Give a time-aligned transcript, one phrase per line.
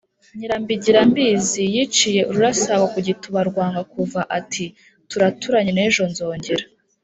[0.37, 4.65] nyirambigirambizi yiciye ururasago ku gituba rwanga kuva ati:
[5.09, 6.65] turaturanye n’ejonzongera.